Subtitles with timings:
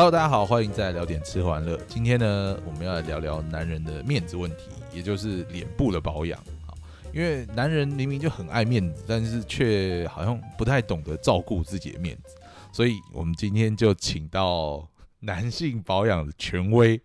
[0.00, 1.78] Hello，大家好，欢迎再来聊点吃喝玩乐。
[1.86, 6.42] 今天呢，我们要来聊聊男人的面子问题，也就是脸部的保养。
[6.64, 6.74] 好，
[7.12, 12.34] 因为男人明明就很爱面子，但是却好像不太懂得照顾自己的面子，
[12.72, 14.88] 所以我们今天就请到
[15.18, 16.98] 男性保养的权威，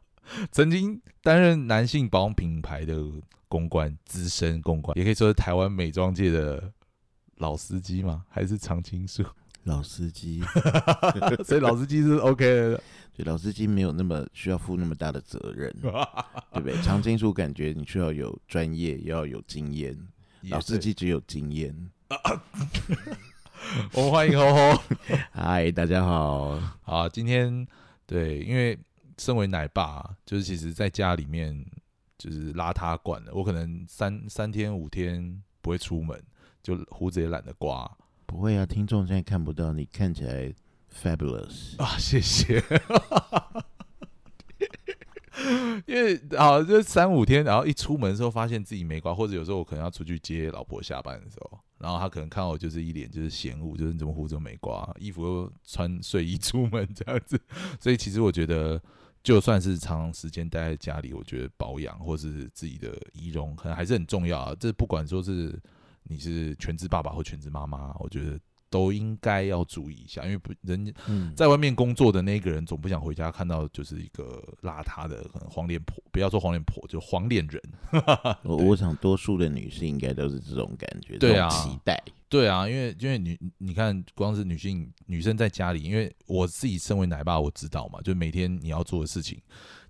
[0.50, 2.96] 曾经担任男性保养品牌的
[3.46, 6.72] 公关资深公关，也可以说是台湾美妆界的
[7.36, 8.24] 老司机吗？
[8.30, 9.22] 还是常青树？
[9.68, 10.42] 老司机，
[11.44, 12.82] 所以老司机是 OK 的。
[13.14, 15.70] 对，老司机没有那么需要负那么大的责任，
[16.52, 16.80] 对不对？
[16.82, 19.96] 常青树感觉你需要有专业，也要有经验，
[20.50, 21.90] 老司机只有经验。
[23.92, 24.82] 我们欢迎吼吼，
[25.32, 26.58] 嗨，大家好。
[26.82, 27.66] 好，今天
[28.06, 28.78] 对，因为
[29.18, 31.66] 身为奶爸，就是其实在家里面
[32.16, 36.22] 就是邋遢惯了，我可能三三天五天不会出门，
[36.62, 37.90] 就胡子也懒得刮。
[38.28, 40.52] 不会啊，听众现在看不到你，看起来
[40.94, 41.96] fabulous 啊！
[41.98, 42.62] 谢谢。
[45.86, 57.40] 因为好，就三五天，然后一出门的时候，发现自己没刮，或者有时候我可能要出去接老婆下班的时候，然后他可能看我就是一脸就是嫌恶，就是你怎么胡子没刮，衣服又穿睡衣出门这样子。
[57.80, 58.78] 所以其实我觉得，
[59.22, 64.54] 就算是长时间待在家里，我觉得保养或是自己的仪容，可能还是很重要啊。
[64.60, 65.58] 这不管说是
[66.08, 68.38] 你是全职爸爸或全职妈妈，我觉得。
[68.70, 70.94] 都应该要注意一下，因为不人
[71.34, 77.62] 在外面工作的那个人总不想回家看到就是一个邋遢的可能黄脸婆，不要说黄脸婆，就黄脸人。
[78.44, 81.98] 我我想多数的女性应该都是这种感觉，对啊，期待，
[82.28, 89.40] 对啊，因为因为女你看，光是女性女生在家里，因为我自己身为奶爸，我知道嘛，就每天你要做的事情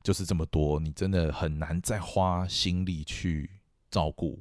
[0.05, 3.51] 就是这么多，你真的很难再花心力去
[3.91, 4.41] 照顾。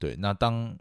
[0.00, 0.76] 对，那当。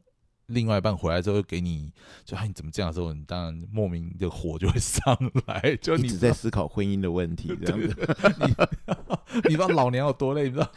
[0.47, 1.91] 另外一半回来之后给你，
[2.23, 7.95] 就哎你怎么这样的时候，你当然莫名的火就会上来，就你一直在思考婚姻的问题，这样子。
[9.43, 10.71] 你 你知道老娘有多累，你知道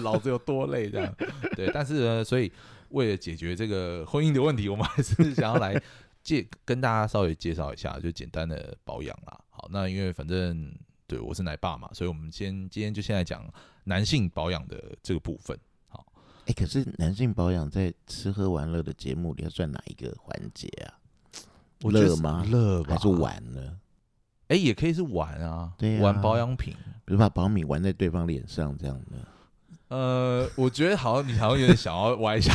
[0.00, 1.14] 老子有多累，这样
[1.54, 1.70] 对。
[1.72, 2.50] 但是呢，所以
[2.88, 5.80] 为了解决这个婚姻的问题，我们还是想要来
[6.22, 9.38] 介跟大家稍微介绍一下，就简单的保养啦。
[9.50, 10.74] 好，那因为反正
[11.06, 13.48] 对我是奶爸嘛，所以我们先今天就先来讲
[13.84, 15.56] 男性保养的这个部分。
[16.46, 20.92] 哎，可是男性保养在吃喝玩乐的节目里要算哪一个环节啊？
[21.80, 22.44] 乐吗？
[22.50, 23.78] 乐还是玩呢？
[24.48, 26.74] 哎，也可以是玩啊，对，玩保养品，
[27.06, 29.16] 比如把保养品玩在对方脸上这样的。
[29.88, 32.52] 呃，我觉得好像你好像有点想要玩一下。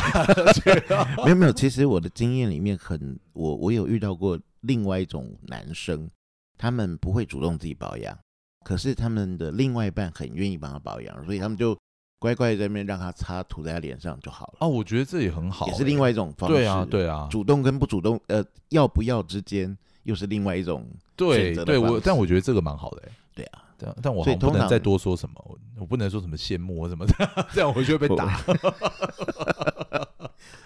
[1.24, 6.08] 没有没有，其实我的经验里面很，我我有遇到过另外一种男生，
[6.56, 8.16] 他们不会主动自己保养，
[8.64, 11.76] 可是他们的另外一半很愿意帮他保养，所以他们就。
[12.20, 14.54] 乖乖在那边让他擦涂在他脸上就好了。
[14.58, 16.54] 哦，我觉得这也很好，也是另外一种方式。
[16.54, 20.86] 对啊，对啊，主动跟不主动，呃，要不要之间又是另外一种
[21.16, 23.08] 对对，我但我觉得这个蛮好的。
[23.34, 27.14] 对啊，但但我不能再多说什么，我不能说什么羡慕什么的，
[27.54, 28.26] 这样我就会被打。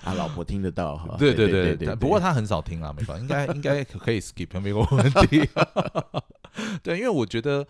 [0.02, 1.14] 啊，老婆听得到哈。
[1.20, 5.48] 对对对对，不过他很少听啊，没关系，应该应该可以 skip，没有问题。
[6.82, 7.64] 对，因为我觉得。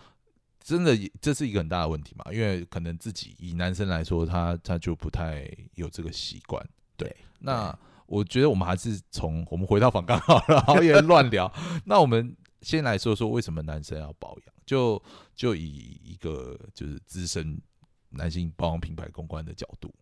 [0.64, 2.24] 真的，这是一个很大的问题嘛？
[2.32, 6.66] 因为可能自己以男生来说，他他就不太有这个习惯。
[6.96, 11.52] 对，那我觉得我们还是从我们回到房刚好了，好也乱聊。
[11.84, 14.54] 那我们先来说说为什么男生要保养？
[14.64, 15.00] 就
[15.34, 17.60] 就以一个就是资深
[18.08, 19.94] 男性保养品牌公关的角度，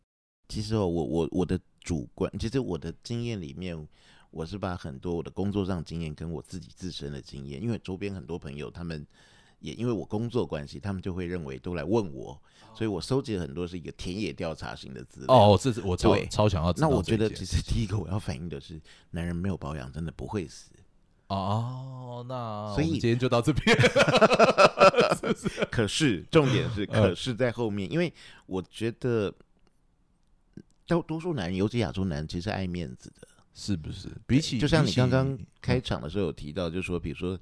[0.47, 3.77] 其实我我我的主观，其实我的经验里面，
[4.31, 9.05] 我是把很多我的工作上经验跟我自己自身的经验，因为周边很多朋友他们。
[9.62, 12.39] 也因为我工作关系，他们就会认为都来问我，
[12.75, 15.33] 所以我收集了很多是一个田野调查型的资料。
[15.33, 16.73] 哦，这是我超超想要。
[16.77, 18.81] 那我觉得其实第一个我要反映的是，
[19.12, 20.72] 男人没有保养真的不会死。
[21.28, 23.75] 哦，那所以今天就到这边。
[25.71, 28.13] 可是重点是， 可是在后面，因为
[28.47, 29.33] 我觉得，
[30.86, 34.09] 多多数男人，尤其亚洲男人，其实爱面子的，是不是？
[34.27, 37.39] 比起就像你刚刚开场的时候有提到，就说比如说。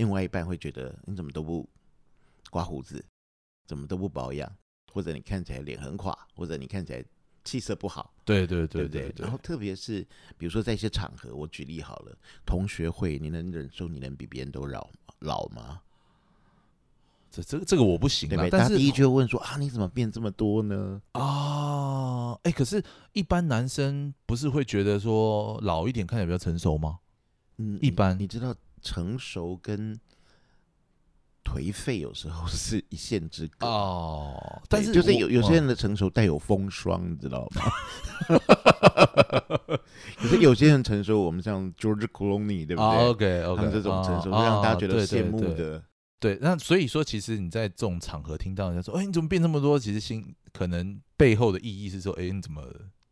[0.00, 1.68] 另外一半会觉得你怎么都不
[2.48, 3.04] 刮胡子，
[3.66, 4.50] 怎么都不保养，
[4.90, 7.04] 或者你看起来脸很垮，或者你看起来
[7.44, 8.10] 气色不好。
[8.24, 9.22] 对对对对对。
[9.22, 10.00] 然后特别是
[10.38, 12.16] 比如说在一些场合，我举例好了，
[12.46, 14.88] 同学会，你能忍受你能比别人都老
[15.18, 15.82] 老吗？
[17.30, 18.48] 这这个这个我不行啊。
[18.50, 21.02] 但是第一句问说啊，你怎么变这么多呢？
[21.12, 22.82] 啊，哎，可是
[23.12, 27.00] 一般男生不是会觉得说老一点看起来比较成熟吗？
[27.58, 28.56] 嗯，一般你知道。
[28.82, 29.98] 成熟跟
[31.44, 37.62] 颓废有时候是一线之隔哦，但是就是有有些人的成熟带有风霜，你知道吗？
[40.16, 45.82] 可是有些人成熟，我们像 George Clooney，对不对？OK OK，他们这种成熟，会让大家觉得羡慕的。
[46.20, 49.78] 对，那所以说，其实你在这种场合听到人家说，哎，你怎么变这么多？
[49.78, 52.62] 其实心可能背后的意义是说，哎，你怎么？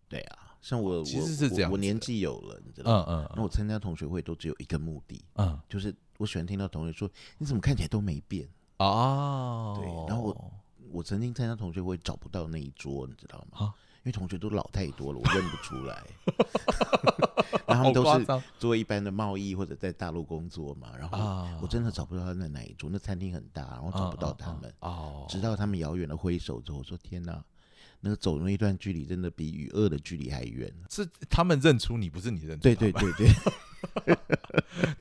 [0.09, 3.31] 对啊，像我其实是这样我我年纪有了，你知道嗯吗？
[3.37, 7.09] 那嗯我参加同学会都只有一个目的，嗯就是我喜欢听到同学说
[7.39, 8.49] 你怎么看起来都没变。
[8.79, 10.53] 哦，对然后我
[10.93, 13.67] 我曾经参加同学会找不到那一桌，你知道吗？
[13.67, 13.75] 啊
[14.05, 16.03] 因为同学都老太多了，我认不出来。
[17.67, 24.73] 然后他好们都是做一般的贸易或者在大陆工作嘛，然后啊我真的找不到他在哪一桌，那餐厅很大，然后找不到他们。
[24.81, 27.45] 哦，直到他们遥远的挥手之后，我说天哪，
[28.01, 30.73] 那个走那一段距离真的比与恶的距离还远。
[30.91, 33.29] 是他们认出你，不是你认出对对对对，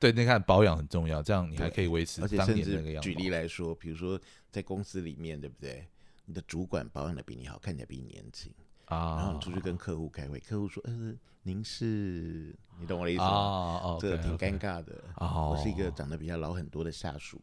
[0.00, 3.08] 对，你看保养很重要，这样你还可以维持当年那个样子。
[3.08, 5.86] 举例来说，比如说在公司里面，对不对？
[6.26, 8.52] 你的主管保养的比你好，看起来比你年轻，
[8.86, 12.54] 然后啊你出去跟客户开会，客户说：“呃，您是……
[12.78, 15.02] 你懂我的意思啊吗？”哦，这个挺尴尬的。
[15.16, 17.40] 哦我是一个长得比较老很多的下属，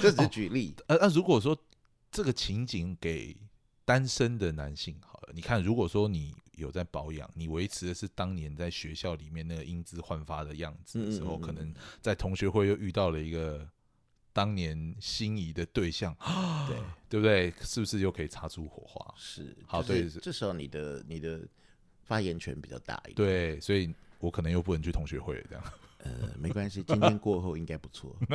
[0.00, 0.72] 这只是举例。
[0.86, 1.58] 呃，那如果说
[2.12, 3.36] 这个情景给
[3.88, 13.66] 单身的男性好了，你看，如果说你有在保养，你维持的是当年在学校里面那个英姿焕发的样子的时候，嗯嗯嗯可能在同学会又遇到了一个
[14.34, 16.14] 当年心仪的对象，
[16.68, 16.76] 对，
[17.08, 17.50] 对不对？
[17.62, 19.14] 是不是又可以擦出火花？
[19.16, 21.40] 是好就是对这时候你的你的
[22.02, 23.16] 发言权比较大一点。
[23.16, 25.64] 对，所以我可能又不能去同学会了这样。
[26.04, 28.14] 呃，没关系，今天过后应该不错。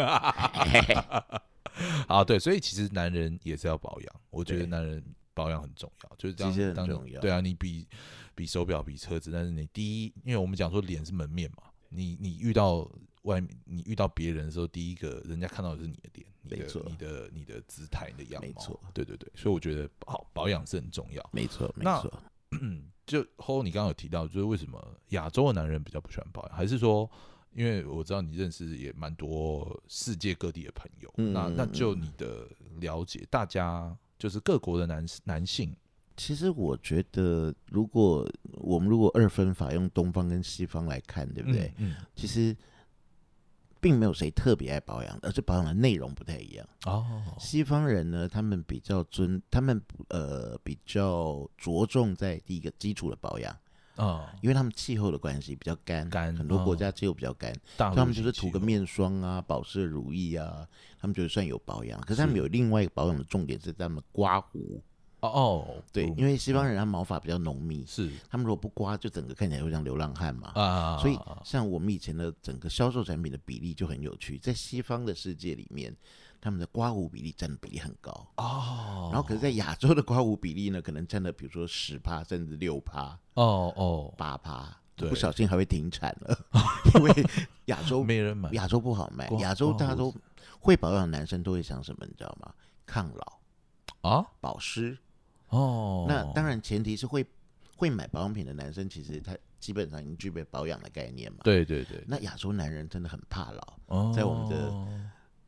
[2.08, 5.04] 啊，对，所以其实男人也是要保养，我觉得男人
[5.34, 7.88] 保养很重要，就是这样很当要对啊，你比
[8.36, 12.90] 比手表、比车子，但是你第一，因为我们讲说脸是门面嘛，你你遇到
[13.24, 21.30] 外面，你遇到别人的时候，第一个人家看到的是你的脸，你的你的你的姿态、你的样貌，没错对对对，所以我觉得保保养是很重要。
[21.32, 22.12] 没错，没那错。
[22.62, 27.10] 嗯，就后你刚刚有提到，就是为什么亚洲的男人比较不喜欢保养，还是说，
[27.54, 32.48] 因为我知道你认识也蛮多世界各地的朋友，嗯那那嗯就你的
[32.80, 35.76] 了解，大家就是各国的男男性，
[36.16, 41.74] 其实我觉得，如果我们如果二分法用东方跟西方来看，对不对？
[41.76, 42.56] 嗯，其实
[43.82, 46.66] 并没有谁特别爱保养，而是保养的内容不太一样。
[46.86, 53.54] 哦，西方人呢，他们比较尊，他们呃比较着重在第一个基础的保养，
[53.96, 60.68] 啊，因为他们气候的关系比较干，干很多国哦家气候比较干，他们就是涂个面霜啊、保湿乳液啊，
[61.00, 62.00] 他们觉得算有保养。
[62.02, 64.82] 可是他们有另外一个保养的重点是他们刮胡，
[65.24, 70.52] 哦哦，对，嗯因为西方人他毛发比较浓密，是他们如果不刮，就整个看起来会像流浪汉嘛。
[70.54, 75.96] 啊，所以，像我们以前的整个销售产品的比例就很有趣，在西方的世界里面，
[76.42, 78.12] 他们的刮胡比例占的比例很高。
[78.36, 86.38] 哦，然后，可是，在亚洲的刮胡比例呢，可能占了比如说十趴，甚至六趴、哦哦，八趴，不小心还会停产了，
[86.96, 87.26] 因为
[87.68, 90.14] 亚洲没人买亚洲不好卖，亚洲大家都
[90.60, 92.54] 会保养男生都会想什么，你知道吗？
[92.86, 93.40] 抗老、
[94.10, 94.98] 啊，保湿。
[95.54, 97.24] 哦，那当然前提是会
[97.78, 101.40] 会买保养品的男生，其实他基本上已经具备保养的概念嘛。
[101.44, 104.74] 对对对，那亚洲男人真的很怕老，哦，在我们的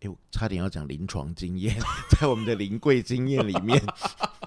[0.02, 1.76] 哎、我差点要讲临床经验，
[2.20, 3.82] 在我们的临柜经验里面，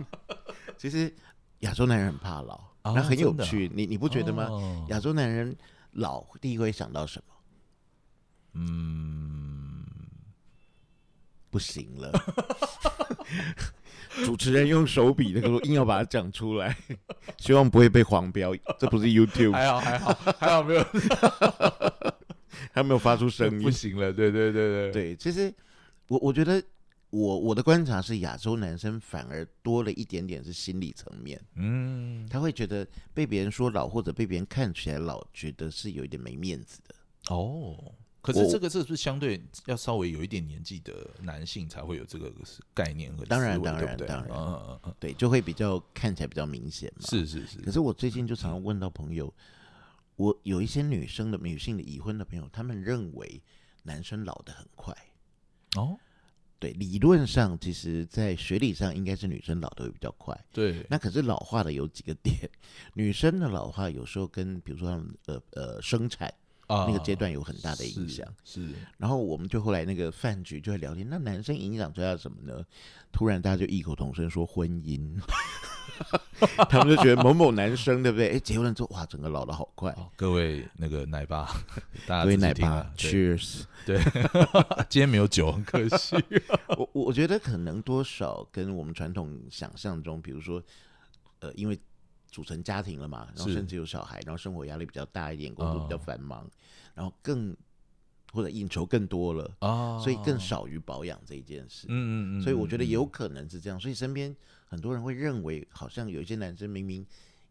[0.79, 1.13] 其实
[1.61, 4.45] 亚洲男人很怕老，啊那很有趣，你你不觉得吗？
[4.49, 5.57] 哦亚洲男人
[5.93, 7.35] 老第一个会想到什么？
[8.53, 9.85] 嗯，
[11.51, 12.13] 不行了。
[14.25, 16.77] 主持人用手笔那个硬要把它讲出来，
[17.39, 18.55] 希望不会被黄标。
[18.79, 20.87] 这不是 YouTube，还好还好还好没有
[22.73, 23.63] 还没有发出声音。
[23.63, 25.53] 不行了，对对对对，对，其实
[26.09, 26.63] 我我觉得
[27.11, 36.95] 我我的观察是，亚洲男生反而多了一点点是心理层面，嗯，他会觉得被别人说老或者被别人看起来老，觉得是有一点没面子的。
[37.35, 37.77] 哦，
[38.33, 40.93] 可是这个是不是相对要稍微有一点年纪的
[41.23, 42.31] 男性才会有这个
[42.75, 47.07] 概念和当然当然当然嗯嗯嗯嗯，对，就会比较看起来比较明显嘛。
[47.09, 49.33] 是是是，可是我最近就常常问到朋友，
[50.17, 53.43] 我有一些女生的女性的已婚的朋友，他们认为
[53.85, 54.95] 男生老得很快。
[55.77, 55.99] 哦，
[56.59, 60.39] 对，理论上其实，在学理上应该是女生老的会比较快。
[60.53, 62.51] 对，那可是老化的有几个点，
[62.95, 66.33] 女生的老化有时候跟比如说他们呃呃生产
[66.69, 68.27] 啊那个阶段有很大的影响。
[68.45, 72.65] 是，然后我们就后来那个饭局就会聊天，那男生影响最大什么呢？
[73.11, 75.19] 突然大家就异口同声说婚姻，
[76.69, 78.37] 他们就觉得某某男生对不对？
[78.37, 79.91] 哎，结婚了之后哇，整个老的好快。
[79.95, 81.49] 好各位那个奶爸，
[82.07, 83.63] 大家各位奶爸，Cheers！
[83.87, 83.99] 对，
[84.91, 86.17] 今天没有酒，很可惜。
[86.77, 90.63] 我我觉得可能多少跟我们传统想象中，比如说，
[91.41, 91.79] 呃，因为
[92.31, 96.49] 组成家庭了嘛，然后甚至有小孩，然后生活压力比较大一点，工作比较哦繁忙，
[96.95, 97.57] 然后更
[98.33, 101.87] 或或者应酬更多了，啊，所以更少于保养这一件事。
[101.89, 104.35] 嗯，嗯嗯，所以我觉得嗯有可能是这样，所以身边
[104.67, 107.05] 很多人会认为，好像有一些男生明明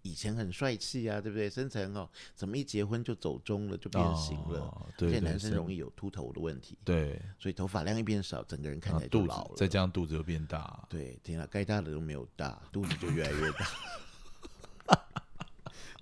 [0.04, 1.50] 以前很帅气啊，对不对？
[1.50, 4.60] 身材很好，怎么一结婚就走中了，就变形了？
[4.60, 9.56] 哦而且对对是男生容易有秃头的问题，对，所以头发量一变少，整个人看啊起来就老了。
[9.58, 13.66] 再加上肚子又变大，对，天啊，该大的都没有大，肚子就越来越大。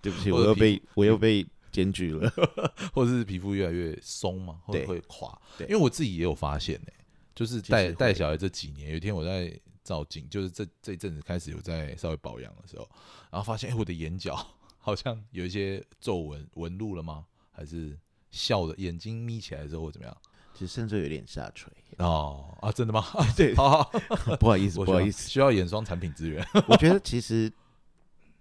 [0.06, 2.32] 对不起，我又被我又被检举了。
[2.94, 5.36] 或者是皮肤越来越松嘛，会不会垮。
[5.62, 6.92] 因为我自己也有发现呢、
[7.34, 9.52] 就是带带小孩这几年，有一天我在
[9.84, 12.88] 照镜，就是这这一阵子开始有在稍微保养的时候，
[13.32, 14.36] 然后发现哎、我的眼角
[14.78, 17.26] 好像有一些皱纹纹路了吗？
[17.52, 17.98] 还是
[18.30, 20.16] 笑的眼睛眯起来之后会怎么样？
[20.54, 21.70] 其实甚至有点下垂。
[21.98, 23.04] 哦啊，真的吗？
[23.36, 23.92] 对好好，
[24.40, 25.30] 不好意思，不好意思。
[25.30, 26.46] 需要眼霜产品资源。
[26.68, 27.52] 我觉得其实，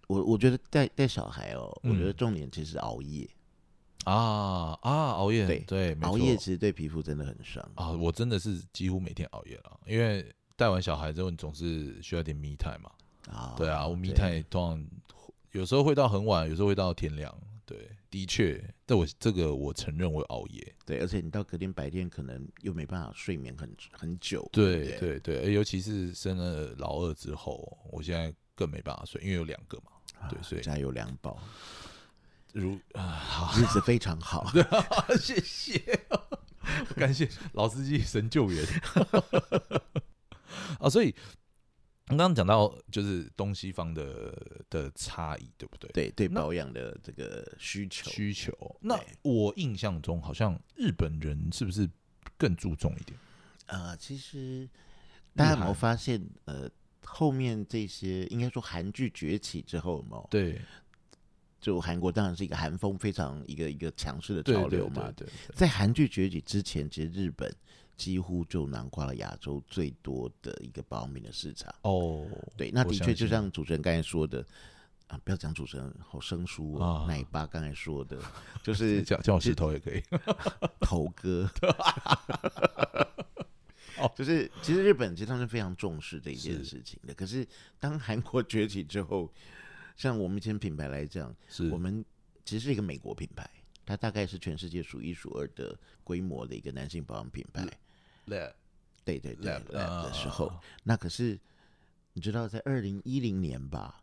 [0.08, 3.28] 我我觉得带带小孩哦，我觉得嗯重点其实熬夜。
[4.04, 7.66] 啊啊，熬夜对熬夜其实对皮肤真的很伤。
[7.74, 10.24] 啊，我真的是几乎每天熬夜了，因为
[10.56, 12.90] 带完小孩之后，你总是需要点 me time 嘛。
[13.32, 14.86] 啊对啊，我 me 对 time 通常
[15.52, 17.34] 有时候会到很晚，有时候会到天亮。
[17.64, 20.74] 对，的确，这我这个我承认我熬夜。
[20.84, 24.46] 对，而且你到隔天白天可能又没办法睡眠很很久。
[24.52, 29.92] 对不对对，尤其是生了老二之后，我现在更没办法睡，因为有两个嘛。
[30.28, 31.38] 对，所以家有两宝，
[32.52, 34.44] 如啊，好，日子非常好。
[35.20, 35.78] 谢谢，
[36.96, 38.64] 感谢老司机神救援
[40.80, 40.88] 啊！
[40.88, 41.14] 所以
[42.06, 45.90] 刚刚讲到就是东西方的的差异，对不对？
[45.92, 48.10] 对对，保养的这个需求。
[48.10, 48.52] 需求。
[48.80, 51.88] 那我印象中好像日本人是不是
[52.36, 53.18] 更注重一点？
[53.66, 54.68] 呃，其实
[55.34, 56.68] 大家有没有韩发现，呃，
[57.04, 60.22] 后面这些应该说韩剧崛起之后，嘛？
[60.30, 60.60] 对
[61.60, 65.10] 就韩国当然是一个韩风非常一个一个强势的潮流嘛。
[65.54, 67.50] 在韩剧崛起之前，其实日本
[67.96, 71.74] 几乎就囊括了亚洲最多的一个保养品的市场。
[71.82, 74.44] 哦，对，那的确就像主持人刚才说的
[75.06, 78.18] 啊，不要讲主持人好生疏哦，啊奶爸刚才说的，
[78.62, 80.02] 就是叫叫我石头也可以。
[80.80, 81.48] 头哥。
[83.98, 84.10] 哦。
[84.16, 87.46] 就是其实日本其实他们是非常重视这一件事情的，可是
[87.78, 89.32] 当韩国崛起之后，
[89.96, 91.68] 像我们以前品牌来讲，是。
[91.70, 92.04] 我们
[92.44, 93.48] 其实是一个美国品牌，
[93.86, 97.66] 它大概是全世界数一数二的规模的一个男性保养品牌。
[98.26, 100.60] 对对对 lab，lab 的时候，啊。
[100.82, 101.38] 那可是
[102.14, 104.02] 你知道，在二零一零年吧，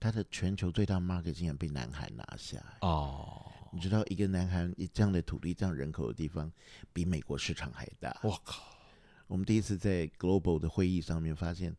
[0.00, 2.58] 它的全球最大 market 竟然被南韩拿下。
[2.80, 6.50] 哦，你知道，一个南韩以这样的土地、这样人口的地方，
[6.92, 8.18] 比美国市场还大。
[8.22, 8.62] 我靠，
[9.26, 11.74] 我们第一次在 Global 的会议上面发现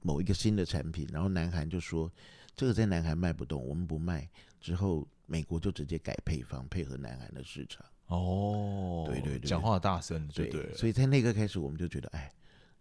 [0.00, 2.10] 某一个新的产品，然后南韩就说
[2.54, 4.28] 这个在南韩卖不动，我们不卖。
[4.60, 7.84] 之后美国就直接改配方，配合南韩的市场。
[8.06, 10.74] 哦，对对对讲话大声，对对，对。
[10.74, 12.32] 所以在那个开始，我们就觉得，哎，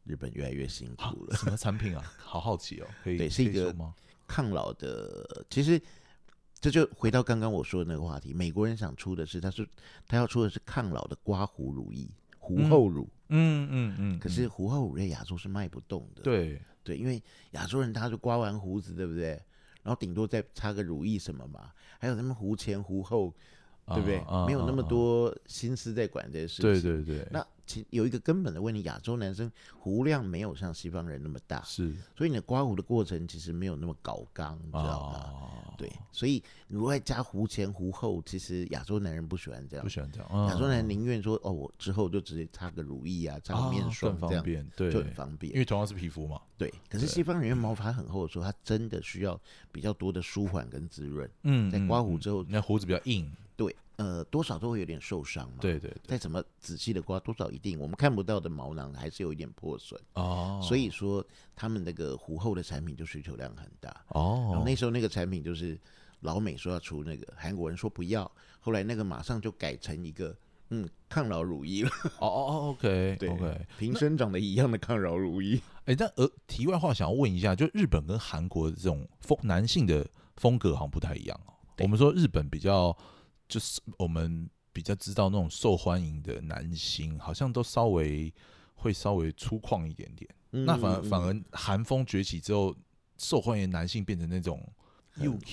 [0.03, 1.35] 日本越来越辛啊苦了。
[1.35, 2.13] 什么产品啊？
[2.17, 3.75] 好好奇哦，可以对是一个？
[4.27, 5.79] 抗老的，其实
[6.59, 9.67] 这就回到刚刚我说的那个话题，美国人想出的是，他是
[10.07, 12.07] 他要出的是抗老的刮胡乳液、
[12.39, 16.23] 胡后乳，嗯嗯嗯，可是胡后乳在亚洲是卖不动的。
[16.23, 17.21] 对对，因为
[17.51, 19.41] 亚洲人他就刮完胡子，对不对？
[19.83, 23.31] 然后顶多再擦个乳液什么嘛，还有他们胡前胡后，
[23.87, 24.23] 对不对？
[24.45, 26.81] 没有那么多心思在管这些事情。
[26.81, 35.17] 对对对，那其有一个根本的问题，亚洲男生胡量没有像西方人那么大，是所以你的刮胡的过程其实没有那么搞刚，你知道吗？
[35.17, 39.89] 啊，对，所以如果再加胡前胡后，其实亚洲男人不喜欢这样不。
[39.89, 40.47] 喜欢这样。
[40.47, 45.57] 亚洲男人人宁愿说哦，我之后就直接擦个乳液啊，擦个面霜 这便，对，就很方便因。
[45.59, 46.39] 为同样是皮肤嘛。
[46.57, 49.39] 对，可是西方人毛发很厚的时候，他真的需要
[49.71, 51.29] 比较多的舒缓跟滋润。
[51.43, 59.99] 嗯在刮胡之后，那胡子比较硬，对，呃，多少都会有点受伤嘛。，对对对，再怎么仔细的刮，多少一定我们看不到的毛囊还是有一点破损。
[60.13, 63.89] 哦，所以说，他们那个胡后的产品就需求量很大。
[63.89, 65.79] 然哦后，那时候那个产品就是
[66.21, 70.35] 老美说要出那个，韩国人说不要，后来那个马上就改成一个
[70.69, 75.61] 嗯抗老乳液了， 哦哦哦，OK 对 OK，瓶身长得一样的抗老乳液。
[75.85, 81.53] 哎，但呃，题外话想要问一下，就日本跟韩国的这种风男性的风格好像不太一样哦。
[81.79, 82.95] 我们说日本比较，
[83.47, 88.33] 就是我们比较知道那种受欢迎的男星，好像都稍微
[88.73, 90.29] 会稍微粗犷一点点。
[90.49, 92.75] 那反而嗯反而韩风崛起之后，
[93.17, 94.61] 受欢迎的男性变成那种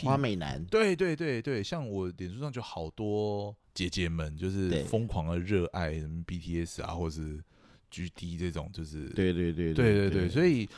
[0.02, 7.42] 花美男，对对对对，像我脸书上就好多姐姐们，就是疯狂的热爱什么 BTS 啊，或是
[7.90, 10.68] GD 这种，就是对对对对对对，以所以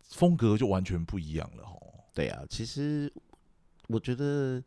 [0.00, 1.78] 风格就完全不一样了哦。
[2.14, 3.12] 对啊，其实
[3.88, 4.62] 我觉得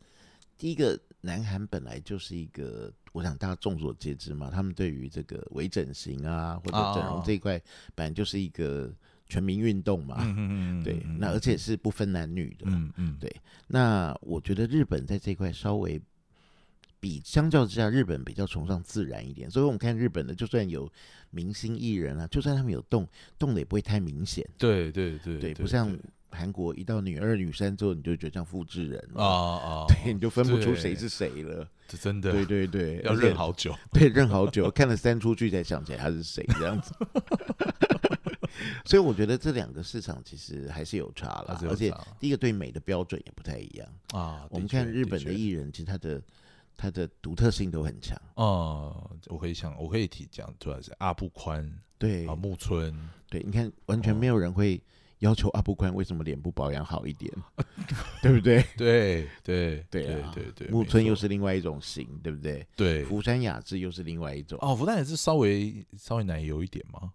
[0.58, 7.60] 第一个南韩本来就是一个我想大家众所皆知嘛，他们对于这个微整形啊或者整哦容这一块，
[7.94, 8.92] 本来就是一个
[9.26, 10.18] 全民运动嘛。
[10.20, 12.66] 嗯嗯嗯，对，嗯那而且是不分男女的。
[12.66, 13.34] 嗯嗯对
[13.66, 16.00] 那我觉得日本在这块稍微
[17.00, 19.50] 比相较之下，日本比较崇尚自然一点。
[19.50, 20.90] 所以我们看日本的，就算有
[21.30, 23.08] 明星艺人啊，就算他们有动，
[23.38, 24.46] 动的也不会太明显。
[24.58, 25.96] 对对对对，不像
[26.30, 31.68] 韩国一到女二、女三之后，你就觉得像复制人啊啊， 对，你就分不出对谁是谁了。
[31.88, 33.74] 这真的对对对，要认好久。
[33.92, 36.92] 对，认好久， 看了三出剧才想起来他是谁这样子。
[38.84, 43.88] 所以我觉得这两个市场其实还是有差了而且第一个对美的标准也不太一样。
[44.12, 46.22] 啊，我们看日本的确艺人，其实他的
[46.76, 48.20] 他的独特性都很强。
[48.34, 52.94] 哦，我可以想，我可以提讲主要是阿布宽对啊，木村
[53.28, 54.80] 对，你看完全哦没有人会
[55.20, 57.32] 要求阿布宽为什么脸部保养好一点，
[58.22, 58.64] 对不对？
[58.76, 62.66] 对对 对啊对对，木村又是另外一种型，对不对？
[62.76, 64.58] 对福山雅治又是另外一种。
[64.60, 67.10] 哦，福山雅治稍微稍微奶油一点吗，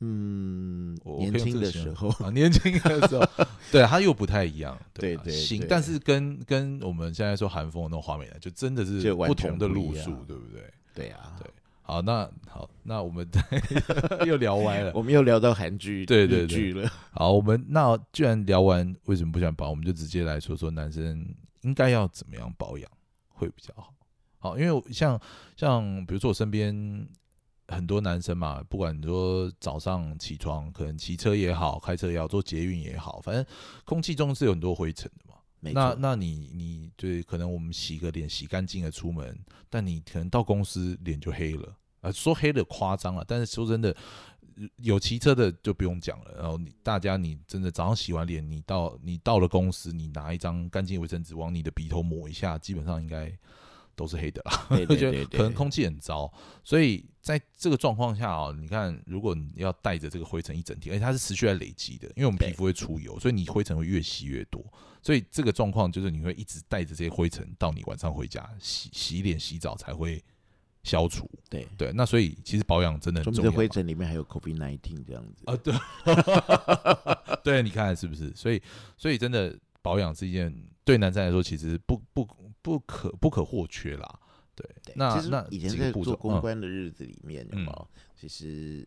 [0.00, 3.26] 嗯我，年轻的时候，啊，年轻的时候，
[3.70, 10.62] 对，他又不太一样，对对啊型但是跟跟我们现在说韩风的那种华美男，就真的是不同的路数，对不对？
[10.94, 11.50] 对啊，对
[11.92, 13.28] 好，那好，那我们
[14.26, 14.92] 又聊歪了。
[14.96, 16.90] 我们又聊到韩剧、对对日剧了。
[17.12, 21.22] 好，我们那既然聊完为什么不想保，我们就直接来说说男生
[21.60, 22.90] 应该要怎么样保养
[23.28, 23.92] 会比较好。
[24.38, 25.20] 好，因为像
[25.54, 27.06] 像比如说我身边
[27.68, 33.44] 很多男生嘛，不管你说早上起床可能骑车也好，开车也好，做捷运也好，反正
[33.84, 35.36] 空气中是有很多灰尘的嘛。
[35.60, 43.96] 那那你你对可能我们洗个脸洗干净了出门，但你可能到公司脸就黑了啊、说黑的夸张了，但是说真的，
[44.76, 46.34] 有骑车的就不用讲了。
[46.36, 53.32] 然后你大家你真的早上洗完脸，你到你到了公司，你拿一张干净卫生纸往你的鼻头抹一下，基本上应该
[53.94, 54.66] 都是黑的啦。
[54.76, 56.32] 对对就对对，可能空气很糟，
[56.64, 64.60] 所以在这个状况下啊，你看，如果你要带着这个灰尘一整天，而且它是持续在累积的，因为我们皮肤会出油，所以你灰尘会越吸越多，
[65.00, 70.20] 所以这个状况就是你会一直带着这些灰尘到你晚上回家洗洗脸、洗澡才会
[70.82, 71.30] 消除。
[71.48, 75.44] 对，对，那所以其实保养真的很重要嘛尘里面还有 COVID nineteen 这样子。
[75.46, 75.74] 啊，对，
[77.44, 78.32] 对，你看是不是？
[78.34, 78.60] 所以
[78.96, 82.26] 所以真的保养是一件对男生来说其实不不
[82.62, 84.18] 不可不可或缺啦。
[84.54, 87.88] 对，对其实那那以前在做公嗯关的日子里面，有没有？
[88.14, 88.86] 其实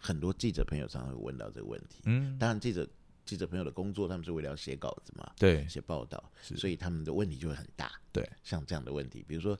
[0.00, 2.02] 很多记者朋友常常会问到这个问题。
[2.04, 2.88] 嗯，当然，记者
[3.24, 7.90] 记者朋友的工作，他们是为了要写稿子嘛，对，写报道，所以他们的问题就会很大。
[8.12, 9.58] 对，像这样的问题，比如说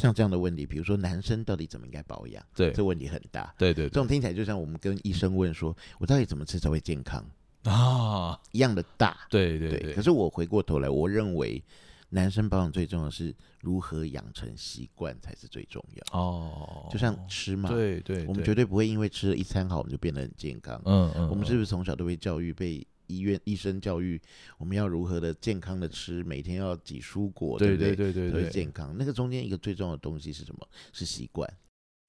[0.00, 3.54] 像这样的问题，比如说男生到底怎么应该保养，对这问题很大。
[3.56, 7.24] 对对对这种听起来就像我们跟医生问说，我到底怎么吃才会健康
[7.64, 9.16] 啊，一样的大。
[9.28, 11.62] 对对对，可是我回过头来，我认为
[12.08, 16.18] 男生保养最重要的是如何养成习惯才是最重要。
[16.18, 20.80] 哦，就像吃嘛，对对，对我们绝对不会因为吃了一餐好，我们就变得很健康。
[20.86, 24.20] 嗯嗯，我们是不是从小都被教育，被医院医生教育，
[24.58, 28.94] 我们要如何的健康的吃，每天要挤蔬果，对不对对对对对，健康。
[28.96, 30.68] 那个中间一个最重要的东西是什么？
[30.92, 31.52] 是习惯。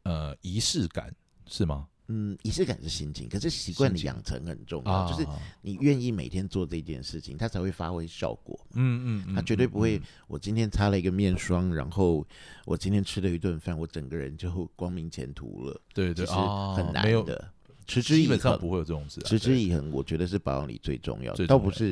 [0.04, 1.14] 呃仪式感
[1.48, 1.88] 是吗？
[2.08, 5.26] 嗯，仪式感是心情，可是习惯的养成很重要，啊，就是
[5.62, 8.60] 你愿意每天做这件事情，它才会发挥效果。
[8.74, 12.28] 嗯嗯，它绝对不会嗯，我今天擦了一个面霜，然后
[12.66, 15.80] 我今天吃了一顿饭，我整个人就光明前途了。
[15.94, 17.54] 对对其实很啊没有难的，
[17.92, 18.24] 持之以恒。
[18.24, 21.90] 基本上不会有这种事啊，持之以恒，我觉得是保养里最重要的，倒不是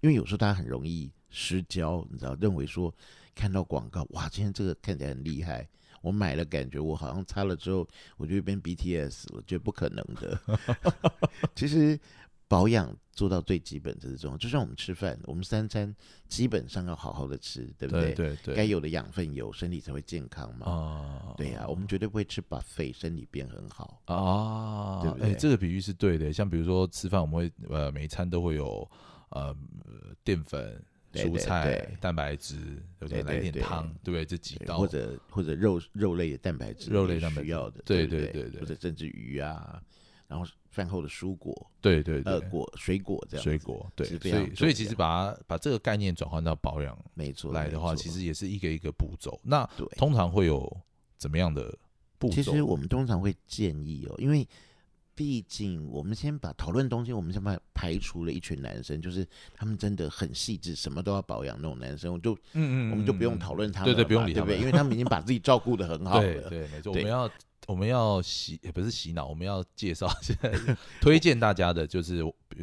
[0.00, 2.94] 因为有时候大家很容易失焦，你知道，认为说
[3.34, 5.68] 看到广告，哇，今天这个看起来很厉害，
[6.00, 7.86] 我买了，感觉我好像擦了之后，
[8.16, 10.40] 我就变 BTS 了，觉得不可能的。
[11.54, 11.98] 其实
[12.52, 15.94] 保养做到最基本这是重要，就像我们吃饭，我们三餐
[16.28, 20.70] 基本上要好好的吃，对不对对对，该有的养分有，身体才会健康嘛。
[20.70, 24.02] 啊，对呀、我们绝对不会吃 buffet，身体变很好。
[24.04, 26.30] 啊，哎、对不对这个比喻是对的。
[26.30, 28.86] 像比如说吃饭，我们会呃每一餐都会有
[29.30, 29.56] 呃
[30.22, 30.78] 淀粉、
[31.14, 32.56] 蔬菜对、蛋白质，
[32.98, 33.22] 对不对？
[33.22, 34.26] 来点汤，对不对？
[34.26, 39.82] 这几道或者或者肉肉类的蛋白质，肉类蛋白质需要的，对对不对对对或者甚至鱼啊，
[40.28, 49.38] 然后饭后的蔬果、对对对呃，果、水果这样，水果，对，所以所以其实把它把这个概念转换到保养没错来的话，其实也是一个一个步骤。
[49.44, 49.68] 那。
[49.96, 50.74] 通常会有
[51.18, 51.76] 怎么样的
[52.18, 52.34] 步骤？
[52.34, 54.48] 其实我们通常会建议哦，因为
[55.14, 64.16] 毕竟我们先把讨论东西，我们先把排除了一群男生，就是他们真的很细致，什么都要保养那种男生，我就嗯嗯，我们就不用嗯讨论他们对对不对？
[64.16, 66.22] 不用理他们因为他们已经把自己照顾的很好了。
[66.48, 67.30] 对对，没错，我们要
[67.68, 70.52] 我们要洗也不是洗脑，我们要介绍现在
[71.00, 72.22] 推荐大家的，就是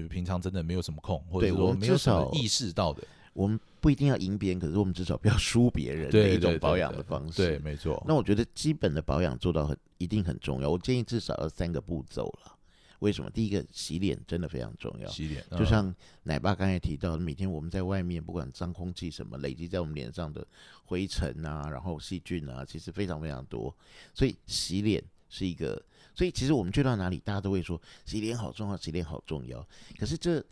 [0.10, 3.02] 平常真的没有什么空，或者对我没有什么意识到的，
[3.34, 7.38] 我们不一定要赢别人，可是我们至少不要输别人的一种保养的方式。
[7.38, 8.04] 对，没错。
[8.08, 12.56] 那我觉得基本的保养做到很一定很重要，我建议至少要三个步骤了。
[13.00, 13.30] 为什么？
[13.30, 20.46] 第一个洗脸真的非常重要，洗脸，就像奶爸刚才提到，每天我们在外面不管脏空气什么累积在我们脸上的
[20.86, 23.76] 灰尘啊，然后细菌啊，其实非常非常多，
[24.14, 25.82] 所以洗脸是一个。
[26.16, 29.66] 所以其实我们去到哪里，大家都会说洗脸好重要，洗脸好重要。
[29.98, 30.44] 可是这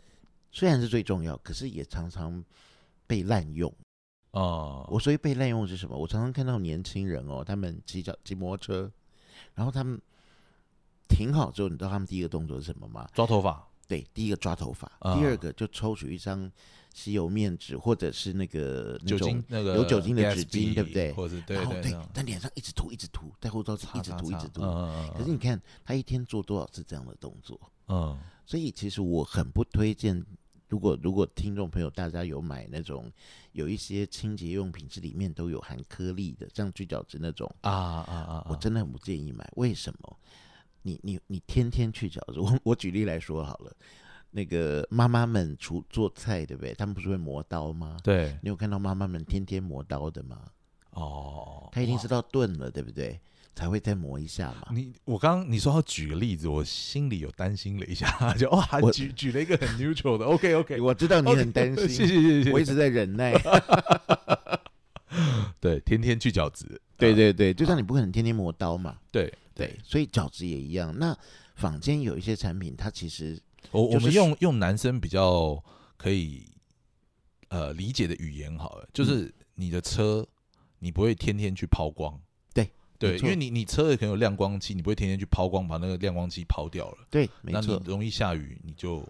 [0.50, 2.42] 虽然是最重要，可是也常常
[3.06, 3.70] 被滥用。
[4.30, 5.94] 哦，我所以被滥用是什么？
[5.94, 8.92] 我常常看到年轻人哦，他们骑脚骑摩托车，
[9.54, 10.00] 然后他们
[11.08, 13.08] 停好之后，你知道他们第一个动作是什么吗？
[13.14, 16.50] 抓头发，对，第一个抓头发，啊第二个就抽取一张
[16.94, 24.60] 吸油面纸，或者是那个那酒种精那个有酒精的纸巾对不对或者是对然后对对，在脸上一直涂，一直涂，在后照镜一直涂，一直涂。
[25.16, 27.58] 可是你看他一天做多少次这样的动作？
[27.88, 30.24] 嗯所以其实我很不推荐，
[30.68, 33.12] 如果如果听众朋友大家有买那种
[33.52, 39.46] 有一些清洁用品是里面都有含颗粒的，像去角质那种，啊啊啊，我真的很不建议买。
[39.56, 40.16] 为什么？
[40.82, 43.72] 你你你天天去饺子， 我我举例来说好了，
[44.30, 46.74] 那个妈妈们厨做菜对不对？
[46.74, 47.96] 他们不是会磨刀吗？
[48.02, 50.38] 对你有看到妈妈们天天磨刀的吗？
[50.90, 53.18] 哦，他一定是到钝了，对不对？
[53.54, 54.68] 才会再磨一下嘛。
[54.70, 58.06] 你我刚刚你说要举个例子，我心里有担心了一下，
[58.38, 63.32] 就哇我举举了一个很 neutral 的， OK OK，我知道你很担心，谢谢谢谢我一直在忍耐。
[65.60, 68.96] 对，天天去角质，啊对对对，就像你不可能天天磨刀嘛。
[69.10, 70.96] 对对，所以角质也一样。
[70.96, 71.14] 那
[71.56, 73.36] 坊间有一些产品，它其实
[73.72, 75.60] 我我们用用男生比较
[75.96, 76.46] 可以
[77.48, 80.24] 呃理解的语言好了，嗯就是你的车
[80.78, 82.16] 你不会天天去抛光，
[82.54, 87.80] 对对，因为你你车也可能有亮光漆，你不会天天去抛光，把那个亮光漆抛掉了，对，没那你。
[87.84, 89.04] 容易下雨，你就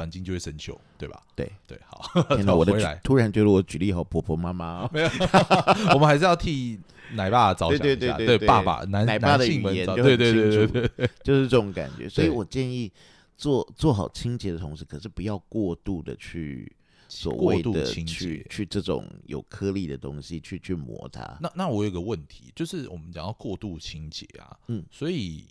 [0.00, 1.22] 钣金就会生锈，对吧？
[1.36, 2.72] 对对，好，天哪， 我的
[3.04, 4.90] 突然觉得我举例好婆婆妈妈哦。
[5.92, 6.80] 我们还是要替
[7.12, 12.08] 奶爸着想一下，对对对对对爸爸男奶爸的言对对对对对，就是这种感觉。
[12.08, 12.90] 所以对我建议
[13.36, 16.72] 做做好清洁的同时，可是不要过度的去
[17.08, 17.84] 所过谓的。
[17.84, 21.38] 去去这种有颗粒的东西去去磨它。
[21.40, 25.46] 那那我有个问题，就是我们讲到过度清洁啊，嗯，所以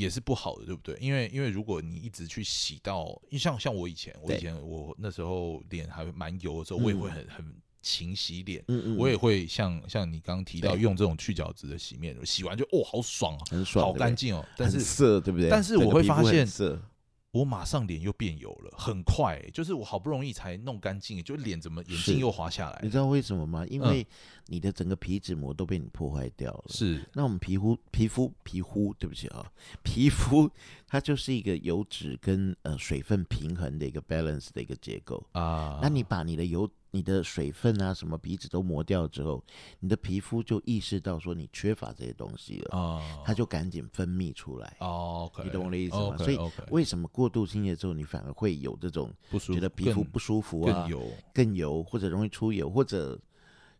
[0.00, 0.96] 也是不好的，对不对？
[1.00, 8.64] 因为因为如果你一直去洗到，因为像像我以前，我以前我那时候脸还蛮油的时候，我也会嗯很很勤洗脸。
[8.68, 14.46] 嗯嗯，我也会像像你刚刚提到用这种去角质的洗面乳，洗完就哦好爽啊，很爽，好干净哦。
[14.56, 15.48] 但是色，对不对？
[15.48, 16.80] 但是我会发现色，
[17.32, 22.80] 我马上脸又变油了，很快欸、就是我好不容易才弄干净，就脸怎么眼是睛又滑下来？
[22.82, 23.64] 你知道为什么吗？
[23.68, 24.06] 因嗯为
[24.46, 26.64] 你的整个皮脂膜都被你破坏掉了。
[26.68, 29.46] 是那我们皮肤、皮肤、皮肤，对不起啊，
[29.84, 30.50] 皮肤
[30.88, 35.24] 它就是一个油脂跟呃水分平衡的一个 balance 的一个结构。
[35.30, 39.42] 啊，那你把你的油、你的水分啊、什么皮脂都磨掉之后，
[39.78, 44.76] 你的皮肤就意识到说你缺乏这些东西了，啊，它就赶紧分泌出来。
[44.80, 46.38] 哦你懂我的意思吗所以
[46.70, 53.18] 为什么过度清洁之后，你反而会有这种觉得皮肤不舒服啊、更油更油，或者容易出油，或者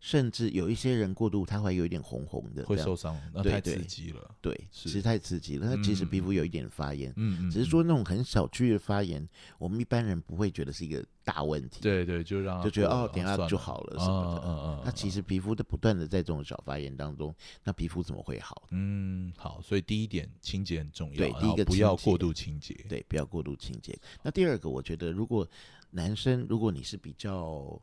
[0.01, 4.35] 甚至有一些人过度，他会有一点红红的，会受伤，那太刺激了。
[4.41, 5.67] 对，是其实太刺激了。
[5.69, 14.41] 那其实皮嗯肤有一点发炎，嗯嗯，只是说那种很小区域的发炎，我们一般人不会觉得是一个大问题，对对，就让就觉得，哦等一下就好了什么的。
[14.41, 18.67] 嗯嗯嗯，那其实皮肤的不断的在这种小发炎当中，那皮肤怎么会好？
[18.71, 22.75] 嗯好，所以第一点清洁很重要，对第一个不要过度清洁。
[22.89, 23.99] 对，不要过度清洁。
[24.23, 25.47] 那第二个，我觉得如果
[25.91, 27.79] 男生，如果你是比较，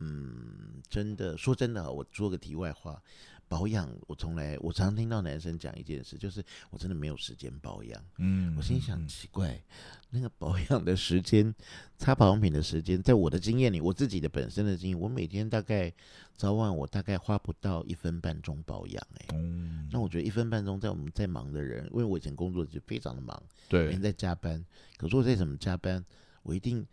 [0.00, 3.00] 嗯，真的说真的啊，我说个题外话，
[3.48, 8.02] 保养我从来我常听到男生讲一件事，就是我真的没有时间保养。
[8.18, 9.62] 嗯，我心想嗯奇怪，
[10.10, 11.54] 那个保养的时间，
[11.98, 15.92] 擦保养品的时间，在我的经验里，我自己的本身的经验，我每天大概
[16.34, 23.84] 早晚我大概花不到一分半钟保养、欸，嗯，那我觉得一分半钟，在我们在忙的人，因为我以前工作就非常的忙，对。
[23.84, 24.64] 每天在加班，
[24.96, 26.02] 可是我再怎么加班，
[26.42, 26.86] 我一定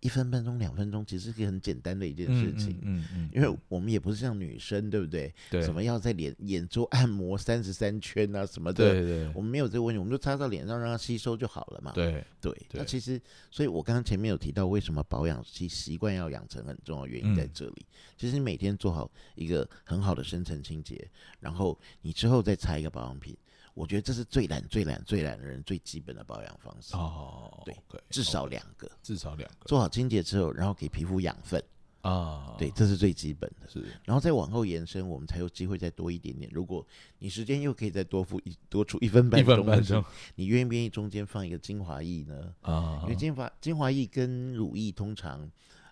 [0.00, 2.78] 一分半钟、两分钟，其实是一个很简单的一件事情。
[2.82, 5.34] 嗯嗯嗯，因为我们也不是像女生，对不对？
[5.50, 11.92] 对什么要在脸眼周按摩三十三圈啊什么的，对对我们没有这个问题，我们就擦到脸上让它吸收就好了嘛。
[11.92, 17.86] 对对，那其实，所以我刚刚前面有提到，为什么保养习习惯要养成很重要原因在嗯这里。
[18.16, 23.36] 其实你每天做好一个很好的深层清洁，然后你之后再擦一个保养品，
[23.78, 26.96] 我觉得这是最懒、最懒、最懒的人最基本的保养方式。
[26.96, 27.76] 哦，对
[28.10, 31.62] 至少两个，至少两个做好清洁之后，然后给皮肤养分，
[32.00, 33.68] 啊，对，这是最基本的。
[33.70, 36.50] 是然后再往后延伸，我们才有机会再多一点点。
[36.52, 36.84] 如果
[37.20, 42.52] 你时间又可以再多付一多出一分半一分半钟你愿不愿意中间放一个精华液呢？
[42.62, 45.48] 啊因为精华精华液跟乳液通常，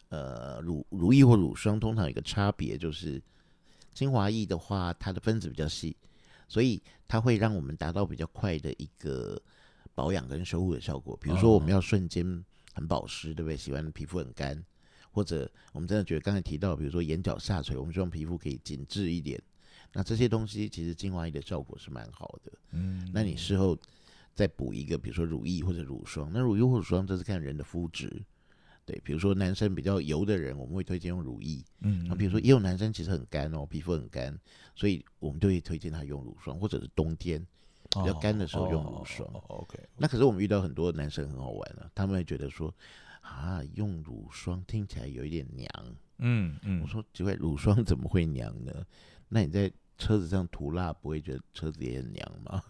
[0.08, 3.22] 呃乳乳液或乳霜通常有一个差别，就是
[3.94, 5.96] 精华液的话，它的分子比较细，
[6.48, 9.40] 所以它会让我们达到比较快的一个
[9.94, 11.16] 保养跟修护的效果。
[11.20, 13.56] 比如说我们要瞬间很保湿，对不对？
[13.56, 14.62] 喜欢皮肤很干，
[15.10, 19.40] 或者我们真的觉得刚才提到，比如说眼角下垂，我们希望皮肤可以紧致一点。
[19.92, 22.52] 那这些东西其实精华液的效果是蛮好的。
[22.72, 23.76] 嗯，那你事后
[24.34, 26.30] 再补一个，比如说乳液或者乳霜。
[26.32, 28.22] 那乳液或乳霜这是看人的肤质。
[28.86, 31.62] 对，比如说男生比较油的人，我们会推荐用乳液。
[31.80, 34.38] 嗯，那比如说也有男生其实很干哦，皮肤很干，
[34.76, 37.44] 所以我们就会推荐他用乳霜，或者是冬天
[37.90, 39.28] 比较干的时候用乳霜。
[39.34, 42.72] 哦哦 OK，那可是我们遇到很多男生很好玩啊、他们会觉得说
[43.22, 45.68] 啊，用乳霜听起来有一点娘。
[46.18, 48.72] 嗯嗯，我说奇怪，乳霜怎么会娘呢？
[49.28, 49.68] 那你在
[49.98, 52.62] 车子上涂蜡，不会觉得车子也很娘吗？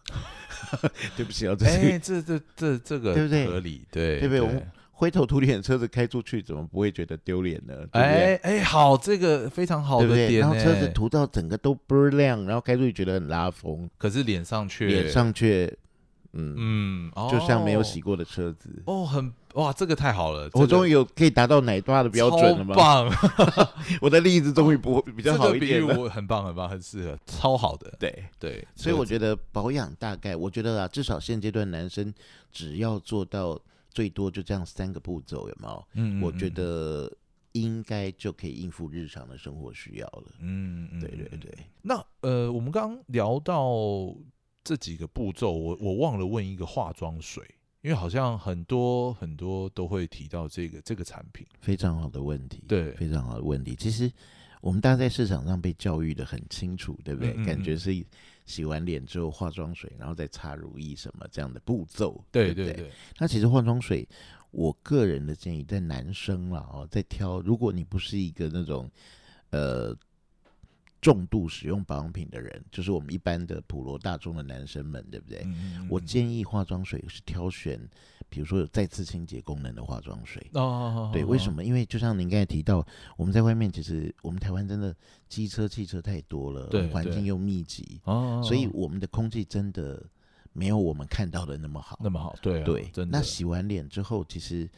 [1.14, 4.66] 对不起啊，这是、哎，这这这这个对不对合理，对对不对我们
[4.98, 7.74] 灰头土脸的车子开出去，怎么不会觉得丢脸呢？
[7.92, 10.22] 哎哎，好，这个非常好对不对？
[10.22, 15.70] 的点呢，然后车子涂到整个都倍儿亮，然后开出去觉得很拉风，可是脸上却脸上却
[16.32, 18.70] 嗯，嗯，就像没有哦洗过的车子。
[18.86, 22.74] 哦，很哇，这个太好了，我终于于有可以达到奶爸的标准了吗？
[22.74, 23.10] 棒，
[24.00, 25.98] 我的例子终于不比较好一点了。
[25.98, 32.12] 我很棒很棒，很适合，超好的，对，对，所以我得觉得保养大概，我觉得啊，至少现阶段男生
[32.50, 33.58] 只要做到
[33.96, 35.88] 最多就这样三个步骤，有没有？
[35.94, 37.16] 嗯，我觉嗯，得
[37.52, 40.24] 应该就可以应付日常的生活需要了。
[40.40, 44.14] 嗯嗯，对对嗯对，那呃，我们刚刚聊到
[44.62, 47.42] 这几个步骤，我我忘了问一个化妆水，
[47.80, 53.74] 因为好像很多很多都会提到这个这个产品，非常好的问题，对非常好的问题。
[53.74, 54.12] 其实
[54.60, 57.32] 我们大家在市场上被教育的很清楚，对不对？
[57.46, 57.94] 感觉是
[58.46, 64.08] 洗完脸之后化妆水，然后再擦乳液什么这样的步骤，对对对，那其实化妆水，
[64.52, 68.90] 我个人的建议，在男生了哦，在挑，如果你不是一个那种
[69.50, 69.94] 呃
[71.06, 75.42] 重度使用保养品的人，就是我们一般的普罗大众的男生们，对不对？
[75.44, 77.80] 嗯嗯我建议化妆水是挑选，
[78.28, 80.44] 比如说有再次清洁功能的化妆水。
[80.54, 81.62] 哦，对，为什么？
[81.62, 82.84] 因为就像您刚才提到，
[83.16, 84.92] 我们在外面其实我们台湾真的
[85.28, 90.04] 机车、汽车太多了，环境又密集，哦，所以我们的空气真的
[90.52, 91.96] 没有我们看到的那么好。
[92.02, 94.68] 那么好，对啊对，真的，那洗完脸之后，其实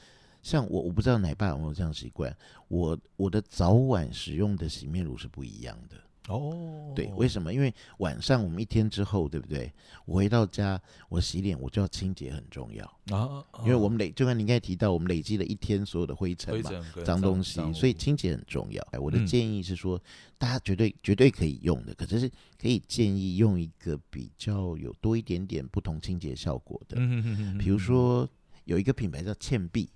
[0.42, 2.36] 像我，我不知道奶爸有没有这样习惯，
[2.68, 5.96] 我我的早晚使用的洗面乳是不一样的。
[6.28, 7.52] 哦，对，为什么？
[7.52, 9.72] 因为晚上我们一天之后，对不对？
[10.04, 12.84] 我回到家，我洗脸，我就要清洁，很重要。
[13.16, 16.70] 啊，因为我们累，就像你刚才提到，我们累积了一天所有的灰尘嘛。
[17.04, 18.86] 脏东西，所以清洁很重要。
[18.90, 20.00] 哎我的嗯建议是说，
[20.36, 26.96] 大家绝对绝对可以用的，可是是可以建议用一个比较有多一点点不同清洁效果的。
[26.98, 28.28] 嗯比如说
[28.64, 29.88] 有一个品牌叫倩碧，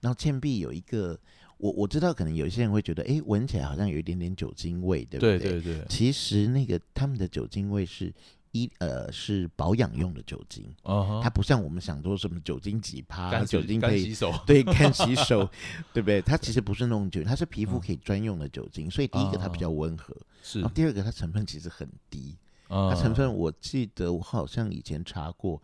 [0.00, 1.18] 然后倩碧有一个，
[1.64, 5.52] 我我知道可能有一些人会觉得，哎，闻起来好像有一点点酒精味，对不对对？
[5.62, 8.12] 对对，其实那个他们的酒精味是
[8.52, 10.62] 一呃是保养用的酒精，
[11.22, 15.48] 它不像我们想说什么酒精几趴，酒精可以洗手，对干洗 手，
[15.94, 16.20] 对不对？
[16.20, 17.80] 它其实不是那种酒，它是皮肤嗯。
[17.80, 20.60] 可以专用的酒精，所以第一个它比较温和，是。
[20.60, 22.36] 然后第二个它成分其实很低，
[22.68, 25.62] 它它成分我记得我好像以前查过，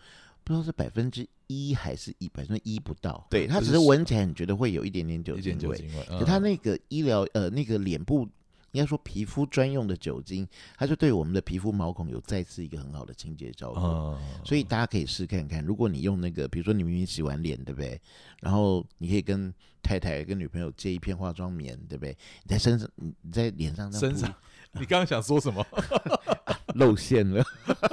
[0.50, 3.24] 不知道是百分之一还是一百分之一不到。
[3.30, 8.28] 对，它只是闻起来你觉得会有一点点酒精味，点酒精味，可它嗯那个医疗呃那个脸部。
[8.72, 10.46] 应该说皮肤专用的酒精，
[10.78, 13.82] 它就对我们的皮肤毛孔有再次一个很好的清洁效果。
[13.82, 18.00] 嗯，所以大家可以试看看，如果你用那个，比如说你明明洗完脸，对不对？
[18.38, 22.16] 然后你可以跟太太、跟女朋友借一片化妆棉，对不对？
[22.44, 24.32] 你在身上，你你在脸上身上
[24.74, 25.66] 你刚刚想说什么？
[26.76, 27.44] 露馅了，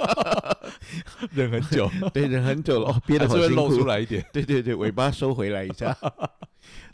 [1.32, 3.76] 忍很久， 对，忍很久了，哦憋得好辛苦。
[3.76, 4.24] 出来一点。
[4.32, 5.96] 对对对，尾巴收回来一下。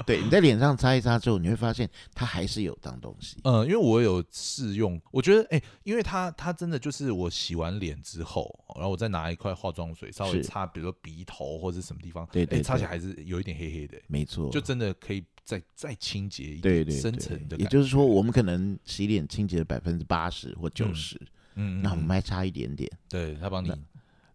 [0.07, 3.39] 对，你在脸上擦一擦之后，你会发现它还是有脏东西。
[3.45, 22.91] 嗯，因为我有试用，我觉得哎、因为它它真的就是我洗完脸之后，然后我再拿一块化妆水稍微擦，比如说鼻头或者什么地方，对对哎擦起来还是有一点黑黑的，没错，就真的可以再再清洁一点，对对深层的对，也就是说，我们可能洗脸清洁了百分之八十或九十，嗯，嗯嗯那我们还差一点点。
[23.09, 23.71] 对他帮你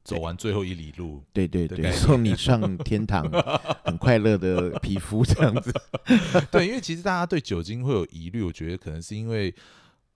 [0.04, 3.30] 走完最后一里路，对对对，送你上天堂，
[3.84, 5.72] 很快乐的皮肤这样子。
[6.50, 9.54] 对，因为其实大家对酒精会有疑虑，我觉得可能是因为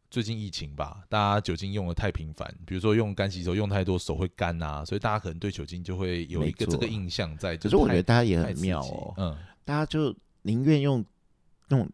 [0.09, 7.55] 最近疫情吧，大家酒精用的太频繁，比如说用干洗手用太多，手会干啊，所以大家可能对酒精就会有一个这个印象在。
[7.57, 11.05] 可是我觉得大家也很妙哦，嗯，大家就宁愿用
[11.69, 11.87] 用，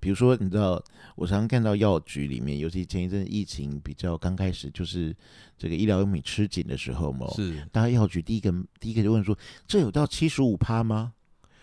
[0.00, 0.82] 比如说你知道，
[1.14, 5.14] 我常常看到药局里面，尤其前一阵疫情比较刚开始，就是
[5.58, 11.12] 这个医疗用品吃紧的时候嘛，是大家药局第一个第一个就问说，这有到七十五趴吗？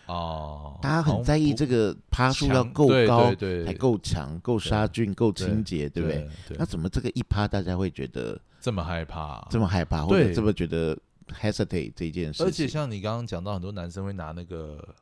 [0.06, 6.28] 哦，大家很在意这个个趴数要够高，对对，还够强、够杀菌、够清洁，对不对？？
[6.58, 10.94] 那，怎么这个一趴大家会觉得这么害怕，这么害怕，或者这么觉得
[11.28, 12.46] hesitate 这件事情？
[12.46, 14.94] 而且像你刚刚讲到，很多男生会拿那个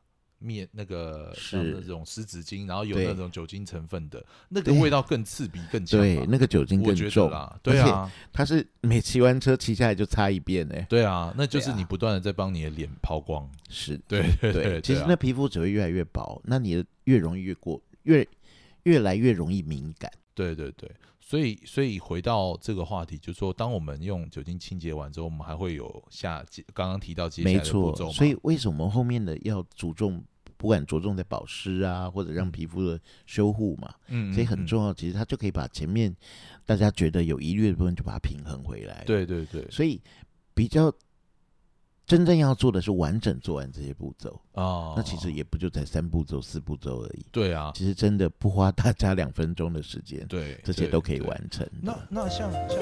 [0.43, 6.05] 面那个是像那种湿纸巾，然后有那种酒精成分的，那个味道更刺鼻更强吧。
[6.05, 13.49] 对那个酒精更重，啦，对啊，它是每骑完车骑下来就擦一遍哎、对啊，那就是你不断的在帮你的脸抛光。
[13.69, 18.27] 是，对对对，其实那皮肤只会越来越薄，那你的越容易越过越
[18.83, 20.11] 越来越容易敏感。
[20.35, 30.25] 对对对，所以所以回到这个话题，就是说，当我们用酒精清洁完之后，我们还会有下接刚刚提到接下没来的步错骤，嘛所以为什么后面的要注重，
[30.63, 34.67] 不管着重在保湿啊，或者让皮肤的修护嘛，嗯，所以很嗯。
[34.67, 34.95] 重要。
[34.95, 36.15] 其实它就可以把前面
[36.65, 40.01] 大家觉得有疑虑的部分，就把它平衡回来。，对对对所以
[40.55, 40.93] 比较
[42.07, 44.41] 真正要做的是完整做完这些步骤。
[44.53, 47.27] 啊，那其实也不就才三步骤、四步骤而已。
[47.33, 51.73] 对啊，其实真的不花大家两分钟的时间，对，这些都可以完成的。
[51.83, 52.79] 那那像像